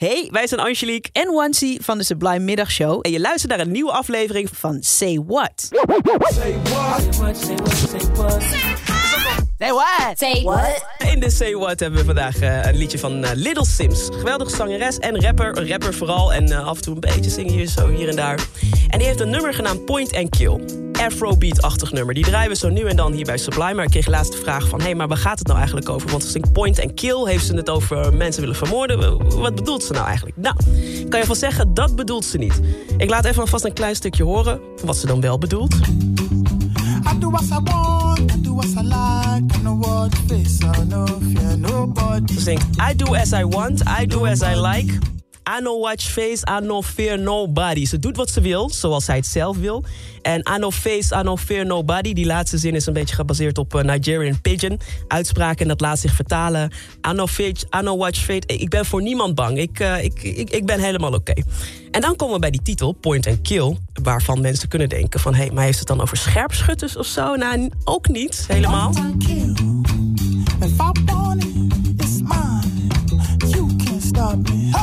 Hey, 0.00 0.28
wij 0.30 0.46
zijn 0.46 0.60
Angelique 0.60 1.10
en 1.12 1.32
Wansi 1.32 1.78
van 1.80 1.98
de 1.98 2.04
Sublime 2.04 2.38
Middagshow. 2.38 2.98
en 3.02 3.10
je 3.10 3.20
luistert 3.20 3.50
naar 3.50 3.60
een 3.60 3.72
nieuwe 3.72 3.92
aflevering 3.92 4.48
van 4.52 4.72
Van 4.72 4.82
Say 4.82 5.22
What. 5.26 5.68
Say 9.58 9.72
what? 9.72 10.18
Say 10.18 10.42
what? 10.42 10.84
In 11.12 11.20
de 11.20 11.30
Say 11.30 11.54
What 11.54 11.80
hebben 11.80 11.98
we 11.98 12.04
vandaag 12.04 12.40
eh, 12.40 12.64
een 12.64 12.76
liedje 12.76 12.98
van 12.98 13.24
eh, 13.24 13.30
Little 13.34 13.64
Sims. 13.64 14.08
Geweldige 14.12 14.56
zangeres 14.56 14.98
en 14.98 15.22
rapper, 15.22 15.58
een 15.58 15.68
rapper 15.68 15.94
vooral. 15.94 16.32
En 16.32 16.52
eh, 16.52 16.66
af 16.66 16.76
en 16.76 16.82
toe 16.82 16.94
een 16.94 17.00
beetje 17.00 17.30
zingen 17.30 17.52
hier 17.52 17.66
zo 17.66 17.88
hier 17.88 18.08
en 18.08 18.16
daar. 18.16 18.46
En 18.88 18.98
die 18.98 19.06
heeft 19.06 19.20
een 19.20 19.30
nummer 19.30 19.54
genaamd 19.54 19.84
Point 19.84 20.14
and 20.16 20.28
Kill. 20.28 20.79
Afrobeat-achtig 21.06 21.92
nummer. 21.92 22.14
Die 22.14 22.24
draaien 22.24 22.50
we 22.50 22.56
zo 22.56 22.68
nu 22.68 22.80
en 22.80 22.96
dan 22.96 23.12
hier 23.12 23.24
bij 23.24 23.38
Sublime. 23.38 23.74
Maar 23.74 23.84
ik 23.84 23.90
kreeg 23.90 24.06
laatst 24.06 24.32
de 24.32 24.38
vraag 24.38 24.68
van... 24.68 24.78
hé, 24.78 24.84
hey, 24.84 24.94
maar 24.94 25.08
waar 25.08 25.16
gaat 25.16 25.38
het 25.38 25.46
nou 25.46 25.58
eigenlijk 25.58 25.88
over? 25.88 26.10
Want 26.10 26.22
als 26.22 26.34
ik 26.34 26.52
Point 26.52 26.82
and 26.82 26.94
Kill 26.94 27.24
heeft 27.26 27.46
ze 27.46 27.54
het 27.54 27.70
over 27.70 28.14
mensen 28.14 28.40
willen 28.40 28.56
vermoorden. 28.56 29.38
Wat 29.38 29.54
bedoelt 29.54 29.82
ze 29.82 29.92
nou 29.92 30.06
eigenlijk? 30.06 30.36
Nou, 30.36 30.56
ik 31.00 31.10
kan 31.10 31.20
je 31.20 31.26
van 31.26 31.36
zeggen, 31.36 31.74
dat 31.74 31.96
bedoelt 31.96 32.24
ze 32.24 32.38
niet. 32.38 32.60
Ik 32.96 33.10
laat 33.10 33.24
even 33.24 33.40
alvast 33.40 33.64
een 33.64 33.72
klein 33.72 33.94
stukje 33.94 34.24
horen... 34.24 34.60
wat 34.84 34.96
ze 34.96 35.06
dan 35.06 35.20
wel 35.20 35.38
bedoelt. 35.38 35.74
I 35.74 37.18
do 37.18 37.30
as 37.30 37.50
I 37.50 37.60
want, 37.64 38.18
I 38.18 38.40
do 38.40 38.58
as 38.58 38.74
I 38.74 38.82
like, 38.82 39.56
I 39.56 39.60
know 39.60 39.84
what 39.84 40.14
face, 40.26 40.64
I 40.64 40.84
no 40.84 41.06
fear 41.06 41.58
nobody. 41.58 42.32
Ze 42.32 42.40
zingt 42.40 42.64
I 42.90 42.96
do 42.96 43.14
as 43.14 43.32
I 43.32 43.44
want, 43.44 43.82
I 44.00 44.06
do 44.06 44.26
as 44.26 44.40
I 44.40 44.54
like. 44.54 44.98
I 45.48 45.60
no 45.62 45.78
watch 45.78 46.08
face, 46.08 46.42
I 46.58 46.66
no 46.66 46.82
fear 46.82 47.18
nobody. 47.18 47.86
Ze 47.86 47.98
doet 47.98 48.16
wat 48.16 48.30
ze 48.30 48.40
wil, 48.40 48.70
zoals 48.70 49.04
zij 49.04 49.16
het 49.16 49.26
zelf 49.26 49.56
wil. 49.56 49.84
En 50.22 50.40
I 50.54 50.58
no 50.58 50.70
face, 50.70 51.16
I 51.16 51.22
no 51.22 51.36
fear 51.36 51.66
nobody. 51.66 52.12
Die 52.12 52.26
laatste 52.26 52.58
zin 52.58 52.74
is 52.74 52.86
een 52.86 52.92
beetje 52.92 53.14
gebaseerd 53.14 53.58
op 53.58 53.74
eh, 53.74 53.82
Nigerian 53.84 54.40
Pigeon. 54.40 54.80
Uitspraak 55.08 55.60
en 55.60 55.68
dat 55.68 55.80
laat 55.80 55.98
zich 55.98 56.14
vertalen. 56.14 56.72
I 57.08 57.12
no, 57.12 57.26
fate, 57.26 57.66
I 57.78 57.82
no 57.82 57.96
watch 57.96 58.18
fate. 58.18 58.46
Ik 58.46 58.68
ben 58.68 58.86
voor 58.86 59.02
niemand 59.02 59.34
bang. 59.34 59.58
Ik, 59.58 59.80
eh, 59.80 60.04
ik, 60.04 60.22
ik, 60.22 60.50
ik 60.50 60.66
ben 60.66 60.80
helemaal 60.80 61.12
oké. 61.12 61.32
En 61.90 62.00
dan 62.00 62.16
komen 62.16 62.34
we 62.34 62.40
bij 62.40 62.50
die 62.50 62.62
titel, 62.62 62.92
Point 62.92 63.26
and 63.26 63.40
Kill. 63.40 63.76
Waarvan 64.02 64.40
mensen 64.40 64.68
kunnen 64.68 64.88
denken 64.88 65.20
van... 65.20 65.34
hé, 65.34 65.42
hey, 65.42 65.50
maar 65.50 65.64
heeft 65.64 65.78
het 65.78 65.88
dan 65.88 66.00
over 66.00 66.16
scherpschutters 66.16 66.96
of 66.96 67.06
zo? 67.06 67.34
Nou, 67.34 67.70
ook 67.84 68.08
niet, 68.08 68.44
helemaal. 68.48 68.92
And 68.96 69.24
kill. 69.24 69.54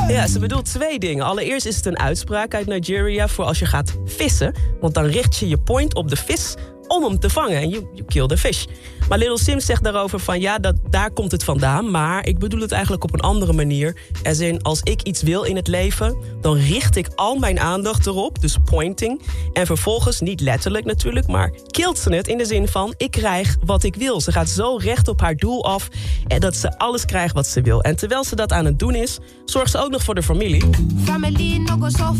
Ja, 0.08 0.26
ze 0.26 0.38
bedoelt 0.38 0.64
twee 0.64 0.98
dingen. 0.98 1.24
Allereerst 1.24 1.66
is 1.66 1.76
het 1.76 1.86
een 1.86 1.98
uitspraak 1.98 2.54
uit 2.54 2.66
Nigeria 2.66 3.28
voor 3.28 3.44
als 3.44 3.58
je 3.58 3.66
gaat 3.66 3.96
vissen. 4.04 4.54
Want 4.80 4.94
dan 4.94 5.04
richt 5.04 5.36
je 5.36 5.48
je 5.48 5.58
point 5.58 5.94
op 5.94 6.08
de 6.08 6.16
vis 6.16 6.54
om 6.88 7.04
hem 7.04 7.18
te 7.18 7.30
vangen. 7.30 7.56
En 7.56 7.68
you, 7.68 7.86
you 7.92 8.04
kill 8.06 8.26
the 8.26 8.38
fish. 8.38 8.64
Maar 9.08 9.18
Little 9.18 9.38
Sims 9.38 9.64
zegt 9.64 9.84
daarover 9.84 10.20
van 10.20 10.40
ja, 10.40 10.58
dat, 10.58 10.74
daar 10.90 11.10
komt 11.10 11.32
het 11.32 11.44
vandaan. 11.44 11.90
Maar 11.90 12.26
ik 12.26 12.38
bedoel 12.38 12.60
het 12.60 12.72
eigenlijk 12.72 13.04
op 13.04 13.14
een 13.14 13.20
andere 13.20 13.52
manier. 13.52 13.96
Als 14.22 14.38
in, 14.38 14.62
als 14.62 14.80
ik 14.82 15.02
iets 15.02 15.22
wil 15.22 15.42
in 15.42 15.56
het 15.56 15.68
leven, 15.68 16.16
dan 16.40 16.56
richt 16.56 16.96
ik 16.96 17.08
al 17.14 17.36
mijn 17.36 17.60
aandacht 17.60 18.06
erop. 18.06 18.40
Dus 18.40 18.56
pointing. 18.64 19.22
En 19.52 19.66
vervolgens, 19.66 20.20
niet 20.20 20.40
letterlijk 20.40 20.84
natuurlijk, 20.84 21.26
maar 21.26 21.52
kilt 21.66 21.98
ze 21.98 22.14
het 22.14 22.28
in 22.28 22.38
de 22.38 22.44
zin 22.44 22.68
van 22.68 22.94
ik 22.96 23.10
krijg 23.10 23.56
wat 23.64 23.82
ik 23.82 23.94
wil. 23.94 24.20
Ze 24.20 24.32
gaat 24.32 24.48
zo 24.48 24.76
recht 24.76 25.08
op 25.08 25.20
haar 25.20 25.36
doel 25.36 25.64
af 25.64 25.88
en 26.26 26.40
dat 26.40 26.56
ze 26.56 26.78
alles 26.78 27.04
krijgt 27.04 27.34
wat 27.34 27.46
ze 27.46 27.60
wil. 27.60 27.82
En 27.82 27.96
terwijl 27.96 28.24
ze 28.24 28.36
dat 28.36 28.52
aan 28.52 28.64
het 28.64 28.78
doen 28.78 28.94
is, 28.94 29.18
zorgt 29.44 29.70
ze 29.70 29.78
ook 29.78 29.90
nog 29.90 30.02
voor 30.02 30.14
de 30.14 30.22
familie. 30.22 30.64
Family 31.04 31.56
no 31.56 31.76
go 31.76 31.88
so. 31.88 32.14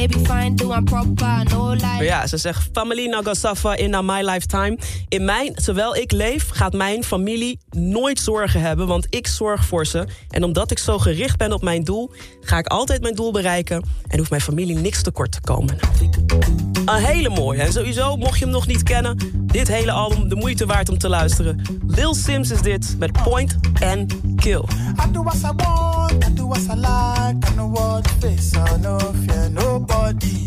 They 0.00 0.08
be 0.08 0.24
fine, 0.24 0.54
doing 0.54 0.84
proper, 0.84 1.44
no 1.50 1.72
lie. 1.72 2.04
ja, 2.04 2.26
ze 2.26 2.36
zegt 2.36 2.68
family 2.72 3.06
nagasafa 3.06 3.76
in 3.76 4.04
my 4.04 4.22
lifetime. 4.22 4.78
In 5.08 5.24
mijn, 5.24 5.54
terwijl 5.54 5.96
ik 5.96 6.12
leef, 6.12 6.48
gaat 6.48 6.72
mijn 6.72 7.04
familie 7.04 7.58
nooit 7.70 8.18
zorgen 8.18 8.60
hebben, 8.60 8.86
want 8.86 9.06
ik 9.10 9.26
zorg 9.26 9.64
voor 9.64 9.86
ze. 9.86 10.06
En 10.28 10.44
omdat 10.44 10.70
ik 10.70 10.78
zo 10.78 10.98
gericht 10.98 11.36
ben 11.36 11.52
op 11.52 11.62
mijn 11.62 11.84
doel, 11.84 12.10
ga 12.40 12.58
ik 12.58 12.66
altijd 12.66 13.02
mijn 13.02 13.14
doel 13.14 13.32
bereiken 13.32 13.84
en 14.06 14.18
hoeft 14.18 14.30
mijn 14.30 14.42
familie 14.42 14.76
niks 14.76 15.02
tekort 15.02 15.32
te 15.32 15.40
komen. 15.40 15.78
Een 16.84 17.04
hele 17.04 17.28
mooie. 17.28 17.62
En 17.62 17.72
sowieso, 17.72 18.16
mocht 18.16 18.38
je 18.38 18.44
hem 18.44 18.54
nog 18.54 18.66
niet 18.66 18.82
kennen, 18.82 19.16
dit 19.46 19.68
hele 19.68 19.90
album 19.90 20.28
de 20.28 20.34
moeite 20.34 20.66
waard 20.66 20.88
om 20.88 20.98
te 20.98 21.08
luisteren. 21.08 21.62
Lil 21.86 22.14
Sims 22.14 22.50
is 22.50 22.62
dit 22.62 22.96
met 22.98 23.12
Point 23.12 23.58
and 23.84 24.14
Kill. 24.36 24.64
I 25.06 25.12
do 25.12 25.22
as 25.22 25.42
I 25.42 25.50
want, 25.56 26.24
I 26.28 26.34
do 26.34 26.52
as 26.52 26.64
I 26.64 26.74
like, 26.74 27.50
I 27.50 27.54
know 27.54 27.72
what 27.72 28.08
face, 28.20 28.50
fear. 28.50 29.50
Nobody. 29.50 30.46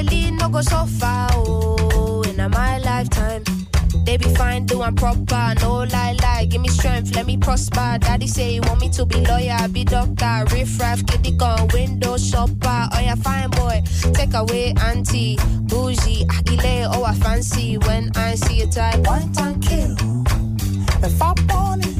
Family 0.00 0.30
no 0.30 0.48
go 0.48 0.62
so 0.62 0.86
far, 0.86 1.28
oh, 1.34 2.22
in 2.22 2.36
my 2.50 2.78
lifetime. 2.78 3.44
They 4.06 4.16
be 4.16 4.34
fine, 4.34 4.64
doing 4.64 4.96
proper, 4.96 5.54
no 5.60 5.84
lie, 5.92 6.16
lie. 6.22 6.46
Give 6.48 6.62
me 6.62 6.70
strength, 6.70 7.14
let 7.14 7.26
me 7.26 7.36
prosper. 7.36 7.98
Daddy 8.00 8.26
say 8.26 8.52
he 8.52 8.60
want 8.60 8.80
me 8.80 8.88
to 8.92 9.04
be 9.04 9.16
lawyer, 9.16 9.68
be 9.68 9.84
doctor, 9.84 10.44
riff 10.52 10.80
raff, 10.80 11.04
kitty 11.04 11.32
gun, 11.32 11.68
window 11.74 12.16
shopper. 12.16 12.88
Oh 12.94 12.98
yeah, 12.98 13.14
fine 13.16 13.50
boy, 13.50 13.82
take 14.14 14.32
away 14.32 14.72
auntie, 14.80 15.36
bougie, 15.64 16.24
agile, 16.30 16.92
oh 16.94 17.04
I 17.04 17.14
fancy 17.16 17.76
when 17.76 18.10
I 18.14 18.36
see 18.36 18.62
a 18.62 18.68
type. 18.68 19.04
point 19.04 19.38
and 19.38 19.62
kill. 19.62 19.96
If 21.04 21.20
I 21.20 21.34
want 21.50 21.86
it, 21.86 21.99